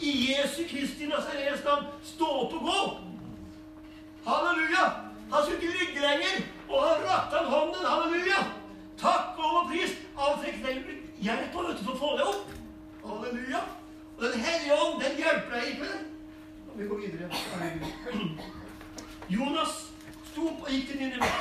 [0.00, 2.78] I Jesu Kristi Nazarenes navn, stå opp og gå.
[4.24, 4.86] Halleluja!
[5.32, 7.84] Han skulle ikke rygge lenger, og han rakte han hånden.
[7.86, 8.46] Halleluja!
[9.00, 9.92] Takk og pris.
[10.16, 10.48] Alt du
[11.20, 12.56] hjelp vet du, for å få det opp.
[13.04, 13.60] Halleluja.
[14.16, 16.06] Og Den hellige ånd, den hjelper deg ikke med det.
[16.76, 17.28] Vi går videre.
[19.28, 19.89] Jonas
[20.30, 21.32] sto og gikk til Nineve.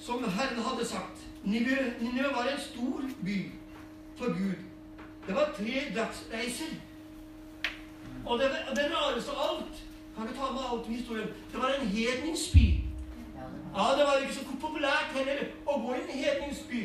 [0.00, 1.18] som Herren hadde sagt.
[1.44, 3.52] Nineve var en stor by
[4.16, 4.54] for Gud.
[5.26, 6.74] Det var tre dagsreiser.
[8.26, 9.84] Og det, det rareste av alt
[10.16, 11.28] kan ikke ta med alt i historien.
[11.52, 12.66] Det var en hedningsby.
[13.76, 16.82] Ja, Det var ikke så populært heller å gå i en hedningsby.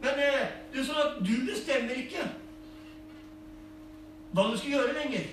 [0.00, 2.24] Men eh, det er sånn at du bestemmer ikke
[4.34, 5.28] hva du skal gjøre lenger.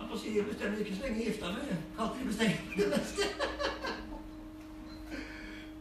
[0.00, 1.76] Jeg må si jeg bestemmer ikke så lenge jeg gifta meg.
[1.96, 3.28] Katrin bestemmer det meste.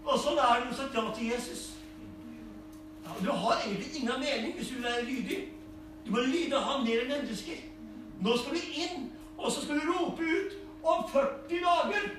[0.06, 1.66] Og sånn er det med å si ja til Jesus.
[3.06, 5.42] Ja, du har egentlig ingen mening hvis du er lydig.
[6.06, 7.62] Du må lyde han mer enn mennesker.
[8.20, 12.10] Nå skal du inn og så skal du rope ut om 40 dager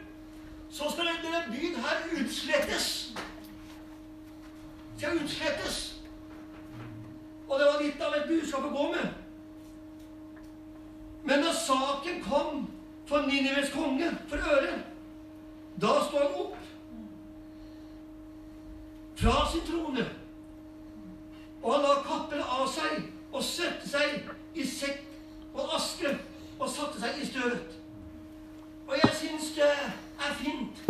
[0.71, 3.13] så skal denne byen her utslettes.
[4.97, 6.01] Skal utslettes.
[7.49, 9.20] Og det var litt av et budskap å gå med.
[11.25, 12.71] Men da saken kom
[13.07, 14.85] for Ninives konge for øret,
[15.81, 16.57] da sto han opp
[19.21, 20.07] fra sin trone.
[21.63, 23.03] Og han la kappen av seg
[23.33, 25.05] og søtte seg i sekk
[25.55, 26.15] og aske
[26.59, 27.77] og satte seg i støvet.
[28.89, 30.81] Og jeg syns det er fint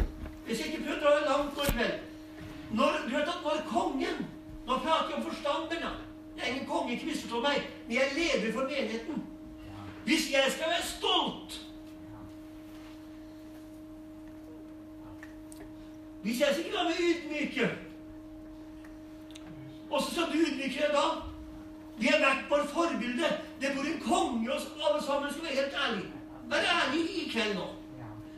[0.46, 1.88] Hvis jeg ikke prøver å dra det langt nå i
[2.70, 4.22] når, du vet at når kongen
[4.66, 5.90] Nå prater jeg om forstanderne.
[6.36, 9.24] Jeg er ingen konge, ikke misforstå meg, men jeg er leder for menigheten.
[10.10, 11.66] Hvis jeg skal være stolt
[16.22, 17.66] Hvis jeg skal meg ydmyke
[19.90, 21.04] Åssen skal du ydmyke deg da?
[22.00, 23.28] Vi har vært vårt forbilde.
[23.60, 25.32] Det bor en konge hos alle sammen.
[25.32, 26.04] Skal være helt ærlig.
[26.52, 27.66] Vær ærlig i kveld nå.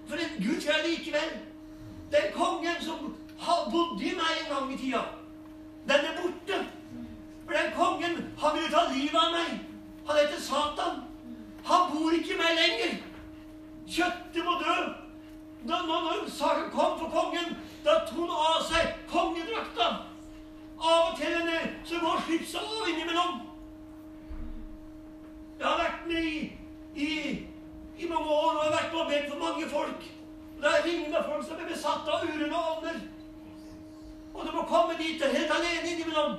[0.08, 1.30] For en Gud jeg likevel.
[2.16, 3.14] Den kongen som
[3.74, 5.04] bodde i meg en gang i tida,
[5.88, 6.60] den er borte.
[7.44, 9.56] For den kongen, han ville ta livet av meg.
[10.10, 11.02] Han heter Satan.
[11.64, 12.96] Han bor ikke i meg lenger.
[13.88, 14.78] Kjøttet må dø.
[15.68, 19.88] Da, når, saken kom for kongen, da tok han av seg kongedrakta.
[20.82, 21.52] Av og til
[21.86, 23.40] så går slipset av innimellom.
[25.60, 26.40] Jeg har vært med i,
[26.94, 27.10] i,
[28.02, 30.08] i mange år og jeg har vært med og bedt for mange folk.
[30.62, 32.98] Det er ringende folk som er besatt av urene ånder.
[34.34, 36.36] Og du må komme dit helt alene innimellom.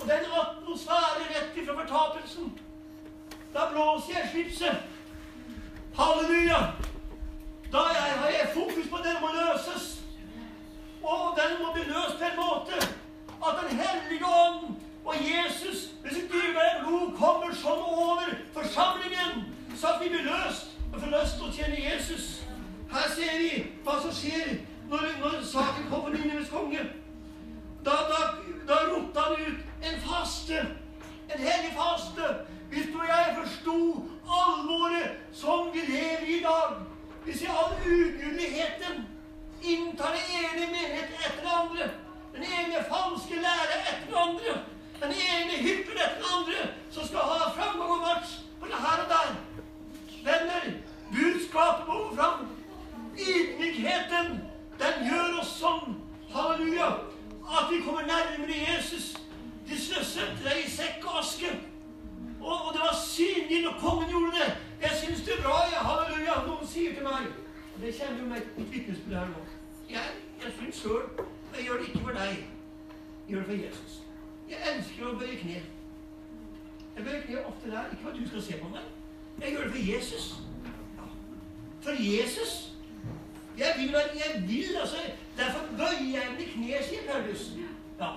[0.00, 2.50] Og det er en atmosfære rett ifra fortapelsen.
[3.54, 4.76] Da blåser jeg slipset.
[5.98, 6.60] Halleluja!
[7.72, 10.02] Da har jeg fokus på at den må løses.
[11.02, 12.88] Og den må bli løst på en måte
[13.46, 19.94] at Den hellige ånd og Jesus med sitt dyrebare blod kommer sånn over forsamlingen, så
[19.94, 22.26] at vi blir løst og får lyst til å tjene Jesus.
[22.92, 23.50] Her ser vi
[23.82, 24.60] hva som skjer
[24.92, 26.86] når, når saken kommer for Nineves konge.
[27.82, 28.20] Da, da,
[28.68, 30.62] da rotta han ut en faste,
[31.34, 32.30] en hellig faste.
[32.72, 33.78] Hvis du og jeg forsto
[34.40, 36.76] alvoret som vi lever i i dag,
[37.24, 38.94] hvis vi all ugudeligheten
[39.62, 41.90] inntar den ene menighet etter det andre,
[42.34, 44.54] den ene falske lære etter det andre
[45.02, 48.22] den ene hyppen etter den andre som skal ha framgang og
[48.60, 49.30] på både her og der.
[50.24, 50.64] Venner,
[51.12, 52.46] budskapet må fram.
[53.18, 54.28] Ydmykheten,
[54.82, 55.96] den gjør oss sånn,
[56.34, 56.88] halleluja,
[57.58, 59.12] at vi kommer nærmere Jesus.
[59.68, 61.50] De sløsset deg i sekk og aske.
[62.42, 64.48] Og, og, det var synlig når kongen gjorde det.
[64.82, 66.34] Jeg syns det er bra, Jeg, halleluja.
[66.46, 67.28] Noen sier til meg
[67.82, 69.44] Det kjenner jo meg mitt vitnesbyrd her nå.
[69.90, 71.06] Jeg, jeg syns sjøl
[71.52, 72.30] men jeg gjør det ikke for deg.
[73.28, 73.96] Jeg gjør det for Jesus.
[74.50, 75.58] Jeg elsker å bøye kne.
[76.96, 78.86] Jeg bøyer kne ofte der, ikke for at du skal se på meg.
[79.42, 80.24] Jeg gjør det for Jesus.
[80.96, 81.08] Ja.
[81.84, 82.54] For Jesus.
[83.58, 84.96] Jeg vil, jeg vil altså
[85.36, 87.44] Derfor bøyer jeg mine kne, sier Paulus.
[88.00, 88.10] Ja.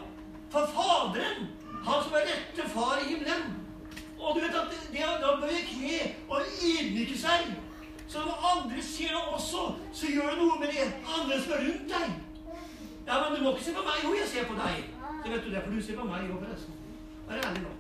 [0.49, 1.51] For Faderen,
[1.83, 3.64] han som er rette far i himmelen.
[4.25, 5.97] Og du vet at det å bøye kne
[6.33, 7.51] og ydmyke seg
[8.07, 9.61] Så når andre ser det også,
[9.93, 12.11] så gjør det noe med det andre som er rundt deg.
[13.07, 14.03] Ja, men du må ikke se på meg.
[14.03, 14.83] Jo, jeg ser på deg.
[15.23, 16.77] Det vet du det, for du ser på meg òg, forresten.
[17.27, 17.73] Vær ærlig nå.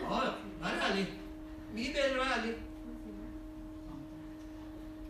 [0.00, 0.22] Ja.
[0.62, 1.04] Vær ærlig.
[1.76, 2.54] Mye bedre å være ærlig.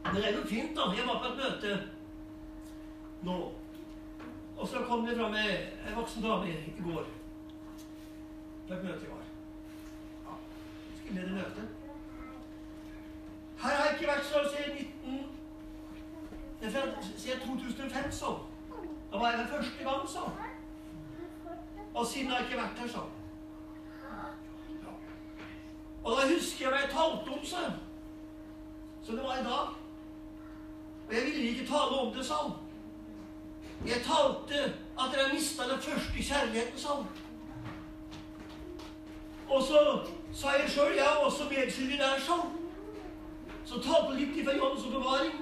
[0.06, 0.88] Men det er jo fint, da.
[0.98, 1.78] Jeg var på et møte
[3.30, 3.38] nå.
[4.56, 7.08] Og så kom det fram ei voksen dame i går.
[8.66, 9.24] På et møte i går.
[11.06, 11.68] Ja, skulle møte.
[13.62, 15.26] Her har jeg ikke vært så siden 19...
[17.16, 18.38] Siden 2005, så.
[19.12, 20.30] Da var jeg der første gang, så.
[21.94, 22.98] Og siden har jeg ikke vært her, så.
[26.04, 27.56] Og da husker jeg jeg talte om, sa
[29.02, 29.68] Så det var i dag.
[31.08, 32.34] Og jeg ville ikke tale om det, sa.
[33.86, 34.64] Jeg talte
[35.00, 36.88] at dere mista den første kjærligheten, sa.
[39.48, 42.50] Og så sa jeg sjøl jeg er også medskyldig der, sånn.
[43.66, 45.38] Så talte litt fra Johannes oppbevaring.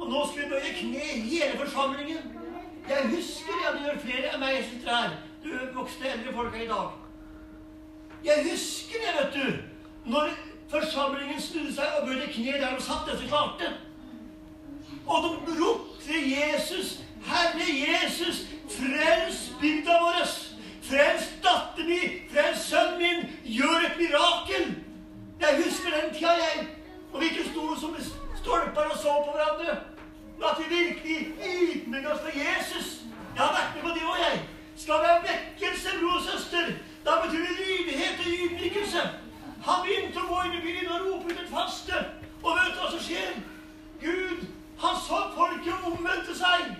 [0.00, 2.32] Og nå skulle vi bøye kne hele forsamlingen.
[2.88, 6.56] Jeg husker ja, det gjør flere av meg som sitter her, du voksne, eldre folk
[6.56, 6.96] her i dag.
[8.24, 10.34] Jeg husker det, vet du, når
[10.72, 13.72] forsamlingen snudde seg og bøyde kne der de satt, som klarte.
[15.06, 16.98] Og de ropte Jesus,
[17.30, 20.49] Herre Jesus, frels bygda vår.
[20.90, 24.64] Frels datteren min, frels sønnen min, gjør et mirakel.
[25.40, 26.66] Jeg husker den tida, jeg.
[27.12, 27.94] Og vi ikke sto som
[28.40, 29.76] stolper og så på hverandre.
[30.50, 31.18] At vi virkelig
[31.50, 32.88] ydmyker oss for Jesus.
[33.36, 34.40] Jeg har vært med på det òg, jeg.
[34.76, 36.72] Skal vi ha vekkelse, bror og søster,
[37.04, 39.02] da betyr det lydighet og ydmykelse.
[39.66, 42.02] Han begynte å gå inn i byen og rope ut et faste.
[42.42, 43.34] Og vet du hva som skjer?
[44.02, 44.46] Gud,
[44.82, 46.72] han så folket omvendte seg.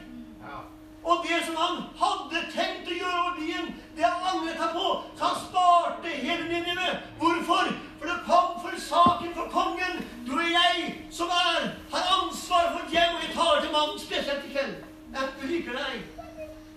[1.04, 4.86] Og det som han hadde tenkt å gjøre over byen, det angret han på.
[5.16, 6.90] Så han sparte hele Ninive.
[7.18, 7.64] Hvorfor?
[7.98, 9.94] For det kom for saken for kongen.
[10.26, 10.76] Du og jeg
[11.10, 11.60] som er,
[11.92, 13.16] har ansvar for et hjem.
[13.16, 14.74] Og jeg taler til mannen spesielt i kveld.
[15.14, 15.94] Jeg liker deg.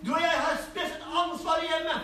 [0.05, 1.99] Du og jeg har spesielt ansvar i hjemmet.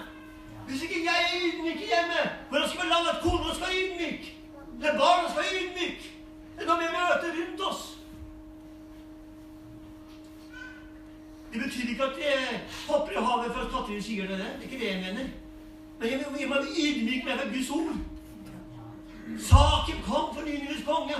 [0.68, 3.80] Hvis ikke jeg er ydmyk i hjemmet, hvordan skal vi la at kona skal være
[3.86, 4.24] ydmyk?
[4.80, 6.02] Eller barna skal være ydmyk?
[6.58, 7.99] Eller når vi møter rundt oss?
[11.54, 14.38] Det betyr ikke at jeg hopper i havet for å Katrin sier det.
[14.38, 15.30] Det er ikke det jeg mener.
[16.00, 17.96] Men jeg må være ydmyk med Guds ord.
[19.50, 21.18] Saken kom for Ninives konge,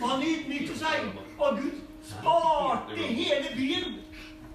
[0.00, 1.06] og han ydmykte seg.
[1.38, 1.78] Og Gud
[2.10, 3.94] sparte hele byen.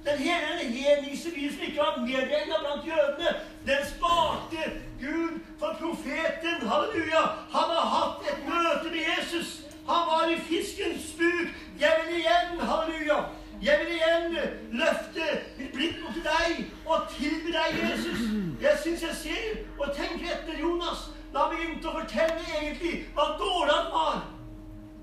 [0.07, 3.31] Den hele den hedningse byen som ikke var medregna blant jødene,
[3.65, 4.67] den sparte
[5.01, 6.67] Gud for profeten.
[6.69, 7.23] Halleluja!
[7.55, 9.49] Han har hatt et møte med Jesus.
[9.87, 11.49] Han var i fiskens buk.
[11.79, 13.19] Jeg vil igjen, halleluja,
[13.61, 14.35] jeg vil igjen
[14.71, 18.19] løfte mitt blikk mot deg og tilby deg, Jesus.
[18.61, 23.31] Jeg syns jeg ser og tenker etter Jonas da han begynte å fortelle egentlig hva
[23.39, 24.19] dårlig han var.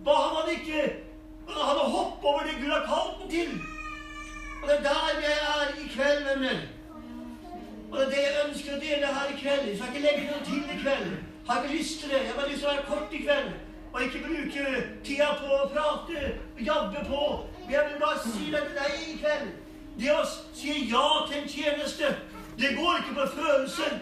[0.04, 0.84] Hva han hadde ikke
[1.44, 3.50] Han hadde hoppet over det Gud har kalt ham til.
[4.62, 6.62] Og det er der jeg er i kveld, venner.
[7.90, 9.66] Og det er det jeg ønsker å dele her i kveld.
[9.68, 11.10] Jeg skal ikke legge noe til i kveld.
[11.10, 12.22] Jeg har ikke lyst til det.
[12.22, 13.50] Jeg har bare lyst til å være kort i kveld.
[13.92, 14.64] Og ikke bruke
[15.04, 16.22] tida på å prate,
[16.54, 17.28] og jabbe på.
[17.70, 19.52] Jeg vil bare si det til deg i kveld.
[19.98, 22.10] Det å si ja til en tjeneste,
[22.58, 23.98] det går ikke på følelser.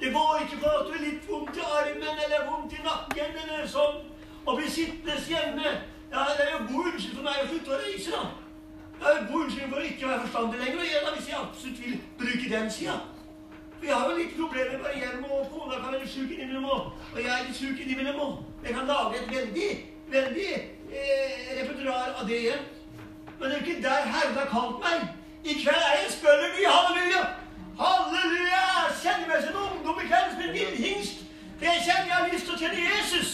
[0.00, 3.36] Det går ikke på at du er litt vondt i armen eller vondt i nakken
[3.44, 4.00] eller sånn.
[4.46, 5.74] Og bli sittende hjemme.
[6.12, 8.24] Ja, det er jo god unnskyld for meg å slutte å reise, da.
[8.98, 10.80] Det er jo god unnskyld for å ikke være forstandig lenger.
[10.80, 12.98] Og en hvis jeg absolutt vil bruke den sida.
[13.76, 16.92] For jeg har jo litt problemer med hjem, og kona kan være sjuk innimellom.
[17.12, 18.36] Og jeg er litt sjuk innimellom.
[18.64, 19.70] Jeg kan lage et veldig,
[20.16, 20.52] veldig
[20.92, 22.64] eh, repertoar av det igjen.
[23.38, 25.08] Men det er ikke der Herren har kalt meg.
[25.44, 26.64] I kveld er jeg en ny.
[26.76, 27.22] Halleluja!
[27.82, 28.60] Halleluja!
[28.78, 31.24] Jeg kjenner meg som en ungdom i kveld som en villhingst.
[31.56, 33.32] For jeg kjenner jeg har lyst til å tjene Jesus.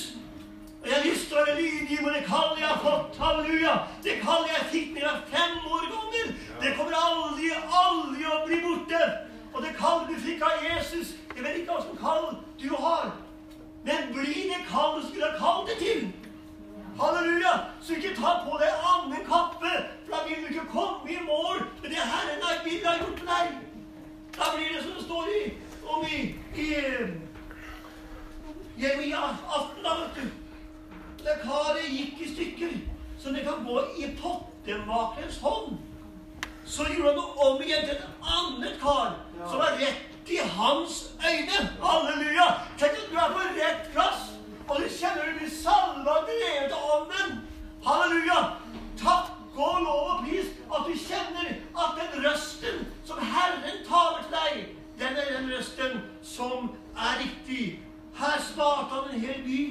[0.80, 3.18] Og jeg har lyst til å være lydig med det kallet jeg har fått.
[3.20, 3.74] Halleluja!
[4.06, 6.30] Det kallet jeg fikk da jeg var fem år gammel,
[6.62, 7.50] det kommer aldri,
[7.82, 9.02] aldri å bli borte.
[9.52, 12.26] Og det kallet du fikk av Jesus Jeg vet ikke hva som kall
[12.60, 13.12] du har.
[13.84, 16.08] Men bli det kallet du skulle har kalt deg til.
[17.00, 17.52] Halleluja!
[17.82, 19.72] Så ikke ta på deg annen kappe,
[20.04, 23.22] for da vil du ikke komme i mål med det Herren har vil ha gjort
[23.22, 23.56] med deg.
[24.38, 25.42] Da blir det som det står i,
[25.86, 26.20] om i,
[26.64, 26.68] i
[28.82, 30.26] Jeremia 18, da, vet du.
[31.24, 32.78] Da karet gikk i stykker.
[33.18, 35.78] så det kan gå i pottemakerens hånd.
[36.64, 39.16] Så gjorde han det om igjen til et annet kar
[39.48, 41.58] som var rett i hans øyne.
[41.82, 42.48] Halleluja!
[42.78, 44.37] Tenk at du er på rett plass,
[44.68, 47.36] og du kjenner du blir salva og drevet av ånden.
[47.84, 48.38] Halleluja!
[49.00, 51.50] Takk og lov og pris at du kjenner
[51.84, 54.64] at den røsten som Herren taler til deg,
[54.98, 57.80] den er den røsten som er riktig.
[58.18, 59.62] Her sparte han en hel by.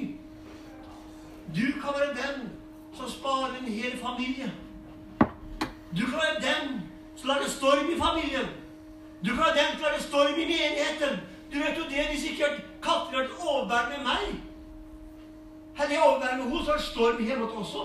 [1.56, 2.50] Du kan være den
[2.96, 4.52] som sparer en hel familie.
[5.96, 6.80] Du kan være den
[7.16, 8.48] som lager storm i familien.
[9.24, 11.20] Du kan være den som lager storm i menigheten.
[11.52, 14.47] Du vet jo det, de sikkert katter har vært overbærende meg.
[15.78, 17.82] Hadde jeg overbærende med henne, så er det storm hjemme hos også.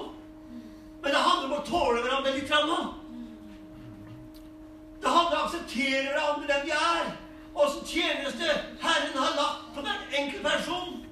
[1.02, 2.50] Men det handler om å tåle hverandre litt.
[5.02, 7.12] Det handler om å akseptere hverandre den vi er.
[7.54, 8.48] Åssen tjeneste
[8.82, 11.06] Herren har lagt på den enkelte person.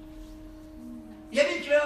[1.32, 1.82] Jeg vil ikke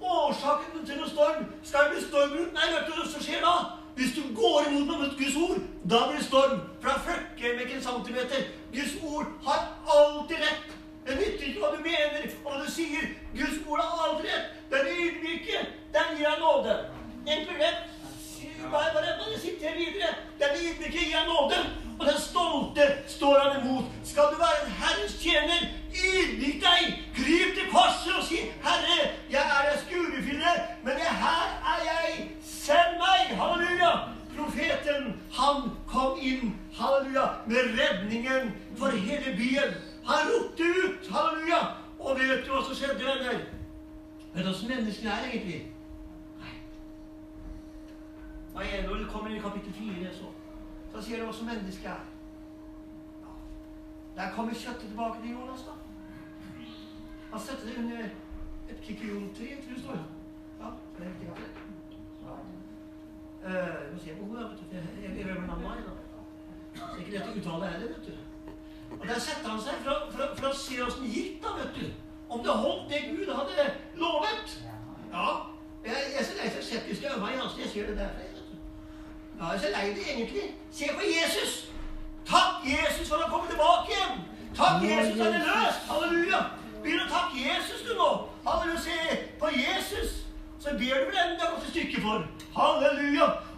[0.00, 1.46] årsaken til noen storm.
[1.62, 3.56] Skal det bli storm rundt meg, vet du hva som skjer da?
[3.94, 5.60] Hvis du går imot meg mot Guds ord,
[5.90, 6.58] da blir det storm.
[6.80, 8.48] For da flykker jeg meg ikke en centimeter.
[8.74, 9.60] Guds ord har
[9.98, 10.74] alltid rett.
[11.06, 12.70] Det nytter ikke hva du mener hva du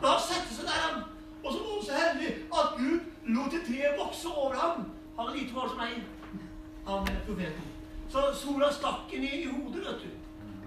[0.01, 1.03] Men han setter seg der, han.
[1.45, 2.31] Og så var han så heldig
[2.61, 3.01] at Gud
[3.37, 4.85] lot et tre vokse over ham.
[5.17, 5.95] Han var lite hår som meg.
[6.89, 7.67] Han er profeten.
[8.13, 10.11] Så sola stakk inn i, i hodet, vet du.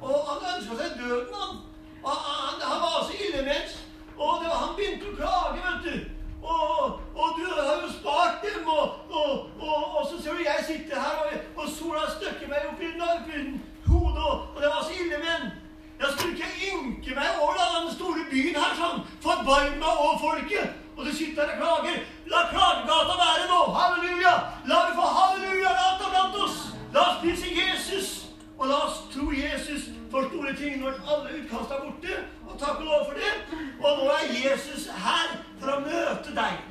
[0.02, 1.60] Og han ønska seg døden, han.
[2.04, 3.76] Og han, han var så illemens.
[4.18, 6.16] Og var, han begynte å klage, vet du.
[6.42, 11.00] Og, og du har jo spart dem, og, og, og, så ser du jeg sitter
[11.00, 12.92] her, og, sola støkker meg opp i
[13.90, 15.52] hodet, og det var så ille, men
[16.00, 19.02] jeg skulle ikke ynke meg over da, den store byen her sånn.
[19.24, 20.78] Forbarm meg over folket.
[20.96, 21.98] Og du sitter her og klager.
[22.32, 23.60] La klagegata være nå.
[23.76, 24.34] Halleluja.
[24.72, 26.58] La vi få halleluja-gata blant oss.
[26.94, 28.10] La oss prise Jesus.
[28.58, 32.20] Og la oss tro Jesus for store ting når alle utkast er borte.
[32.48, 33.34] Og takk og lov for det.
[33.84, 36.62] Og nå er Jesus her for å møte deg.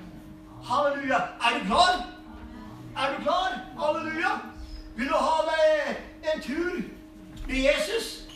[0.70, 1.20] Halleluja.
[1.45, 2.01] Er du klar?
[2.97, 3.61] Er du klar?
[3.81, 4.33] Halleluja.
[4.97, 6.81] Vil du ha deg en tur
[7.45, 8.28] med Jesus?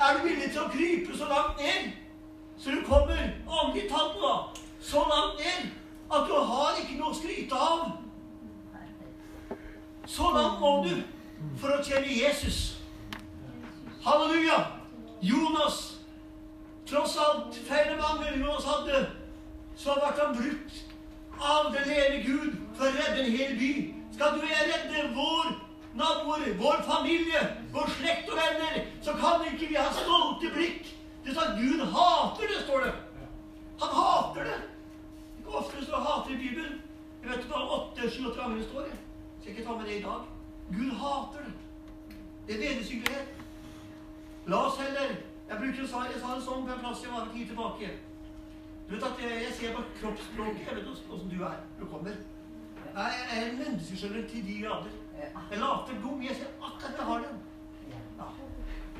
[0.00, 1.92] Er du villig til å krype så langt ned
[2.62, 3.18] så du kommer
[3.48, 4.32] åndelig talt nå,
[4.80, 5.72] så langt ned
[6.12, 7.88] at du har ikke noe å skryte av?
[10.06, 10.92] Så langt må du
[11.58, 12.60] for å tjene Jesus.
[14.04, 14.60] Halleluja!
[15.22, 15.80] Jonas,
[16.86, 19.04] tross alt feile mangler Jonas hadde,
[19.78, 20.80] så ble han brukt
[21.38, 23.72] av den hele Gud for å redde en hel by.
[24.14, 25.52] Skal du redde vår
[25.94, 27.40] naboer, vår familie,
[27.72, 30.92] vår slekt og venner, så kan ikke vi ha stolte blikk.
[31.24, 32.94] Det står at Gud hater det, står det.
[33.82, 34.60] Han hater det.
[35.38, 36.80] Ikke ofte det står 'hater' i Bibelen.
[37.22, 38.82] Jeg vet ikke om åtte-sju-åtte ganger det står.
[38.82, 40.20] Jeg skal ikke ta med det i dag.
[40.76, 41.52] Gud hater det.
[42.46, 43.28] Det er vederstyggelighet.
[44.46, 45.16] La oss heller
[45.48, 47.46] Jeg bruker å si jeg sa det sånn på en plass jeg var en tid
[47.46, 47.88] tilbake.
[48.88, 50.66] Du vet at Jeg, jeg ser på kroppsspråket.
[50.66, 52.16] Jeg vet åssen du er du kommer.
[52.96, 55.01] Jeg er en menneskeskjønner til de grader.
[55.50, 56.22] Jeg later dum.
[56.22, 57.40] Jeg ser akkurat jeg har den.
[58.20, 58.24] Ja.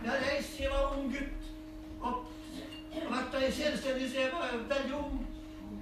[0.05, 1.43] Jeg ser var ung gutt.
[2.01, 2.27] Og
[2.93, 5.29] vært i selvstendig så jeg var veldig ung.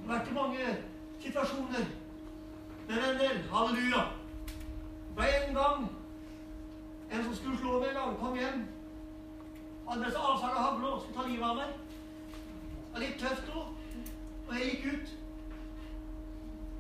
[0.07, 0.77] Vært i mange
[1.21, 1.87] situasjoner.
[2.89, 4.03] Men venner, halleluja.
[5.09, 5.89] Det var en gang
[7.11, 8.61] en som skulle slå meg en gang, kom hjem.
[9.89, 11.73] Han med seg avsag av hagle og skulle ta livet av meg.
[11.75, 13.73] Det var litt tøft òg.
[14.49, 15.15] Og jeg gikk ut.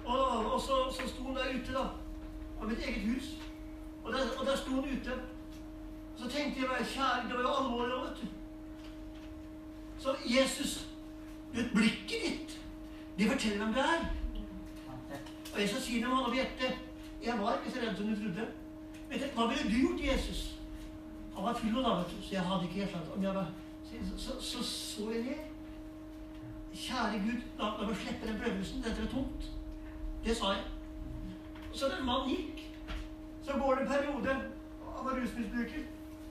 [0.04, 1.88] Og, og så, så sto han der ute, da.
[2.60, 3.32] Av mitt eget hus.
[4.04, 5.12] Og der, og der sto han ute.
[6.16, 8.26] Så tenkte jeg meg, kjære, det var jo alvorlig vet du.
[9.98, 10.86] Så Jesus
[11.52, 12.60] du vet, Blikket ditt,
[13.18, 14.04] det forteller hvem du er.
[15.54, 16.78] Og jeg skal si det med hånda hjertet.
[17.24, 18.46] Jeg var ikke så redd som du trodde.
[19.10, 20.58] Vet du, Hva ville du gjort, Jesus?
[21.34, 23.50] Han var full da, vet du, så jeg hadde ikke helt om jeg var,
[23.84, 25.38] så, så, så, så jeg det.
[26.74, 28.82] Kjære Gud, la, la meg slippe den prøvelsen.
[28.84, 29.50] Dette er tomt.
[30.24, 30.64] Det sa jeg.
[31.72, 32.69] Så den mannen gikk.
[33.46, 34.36] Så går det en periode.
[34.96, 35.84] Han var rusmisbruker.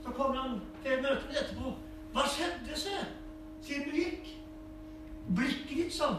[0.03, 1.75] Så kommer han til møter etterpå.
[2.13, 2.95] Hva skjedde, se,
[3.61, 4.33] siden du gikk?
[5.35, 6.17] Blikket ditt, sånn.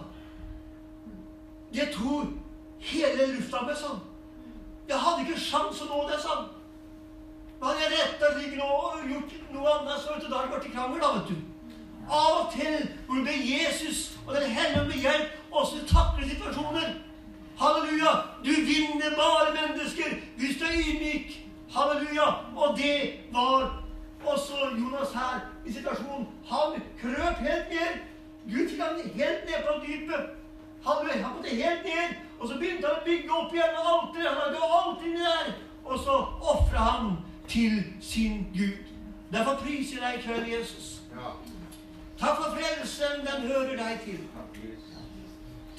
[1.75, 2.31] Det tror
[2.79, 4.01] hele lufta med, sånn.
[4.91, 6.49] Jeg hadde ikke sjans å nå det, sånn.
[7.61, 11.03] Men hadde jeg retta ryggen og gjort noe annet, så da hadde det blitt krangel,
[11.03, 11.51] da, vet du.
[12.11, 16.31] Av og til hvor det Jesus og Den hellige med hjelp åssen du takler takle
[16.31, 16.89] situasjoner.
[17.61, 18.13] Halleluja!
[18.45, 21.47] Du vinner bare mennesker hvis du er ydmyk.
[21.71, 22.29] Halleluja!
[22.57, 23.83] Og det var
[24.25, 26.29] også Jonas her i situasjonen.
[26.47, 27.93] Han krøp helt ned.
[28.51, 30.23] Gud fikk han helt ned på dypet.
[30.87, 31.23] Halleluja!
[31.23, 32.17] Han måtte helt ned.
[32.41, 34.31] Og så begynte han å bygge opp igjen alteret.
[34.33, 35.53] Han hadde alt inni der.
[35.85, 36.17] Og så
[36.55, 37.17] ofra han
[37.49, 38.85] til sin Gud.
[39.33, 41.01] Derfor priser jeg deg i kveld, Jesus.
[42.21, 43.27] Takk for frelsen.
[43.29, 44.25] Den hører deg til.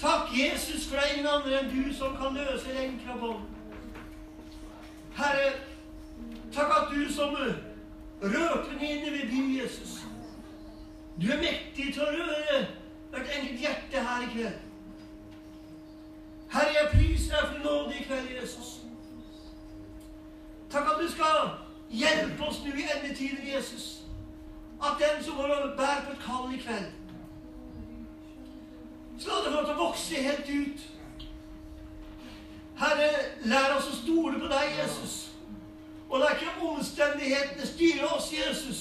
[0.01, 3.41] Takk, Jesus, for det er ingen andre enn du som kan løse lenker og bånd.
[5.13, 5.51] Herre,
[6.53, 7.35] takk at du som
[8.23, 9.99] rørte nede ved by, Jesus.
[11.21, 12.63] Du er mektig til å røre
[13.11, 14.57] hvert enkelt hjerte her i kveld.
[16.55, 18.71] Herre, jeg priser deg for nåde i kveld, Jesus.
[20.71, 21.53] Takk at du skal
[21.93, 23.91] hjelpe oss nå i endetiden, Jesus.
[24.81, 26.89] At den som går og bærer på et kall i kveld
[29.27, 30.87] la det få til å vokse helt ut.
[32.81, 33.09] Herre,
[33.45, 35.17] lær oss å stole på deg, Jesus.
[36.09, 38.79] Og la ikke omstendighetene styre oss, Jesus.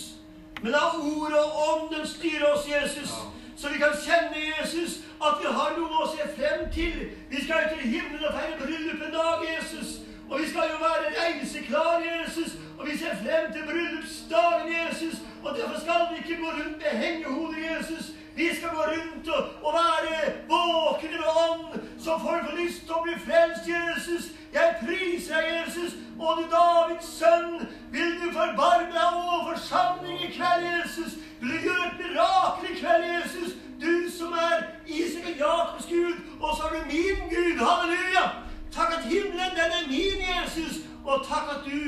[0.62, 3.12] Men la ordet og ånden styre oss, Jesus.
[3.56, 7.10] Så vi kan kjenne, Jesus, at vi har noe å se frem til.
[7.30, 9.98] Vi skal jo til himmelen og feire bryllup en dag, Jesus.
[10.30, 12.56] Og vi skal jo være reiseklare, Jesus.
[12.78, 15.20] Og vi ser frem til bryllupsdagen, Jesus.
[15.42, 18.12] Og derfor skal vi ikke gå rundt med hengehodet, Jesus.
[18.36, 22.94] Vi skal gå rundt og, og være våkne med ånd, så folk får lyst til
[22.98, 24.30] å bli frelst, Jesus.
[24.52, 25.96] Jeg priser deg, Jesus.
[26.18, 31.18] Og du Davids sønn, vil du forbarme deg over forsamlingen i kveld, Jesus.
[31.40, 33.56] Vil du gjøre et mirakel i kveld, Jesus.
[33.80, 34.56] Du som er
[34.86, 37.62] Isak og Jakobs Gud, og så er du min Gud.
[37.66, 38.26] Halleluja.
[38.72, 40.74] Takk at himmelen, den er min, Jesus.
[41.04, 41.80] Og takk at du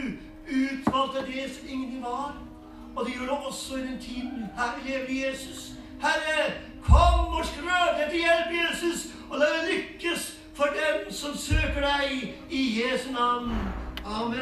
[0.49, 2.35] utvalgte det som ingenting var.
[2.97, 5.73] Og det gjør det også i den tiden her lever i Jesus.
[6.03, 11.81] Herre, kom og skrøt til hjelp, Jesus, og la det lykkes for dem som søker
[11.81, 13.55] deg i Jesu navn.
[14.05, 14.39] Amen.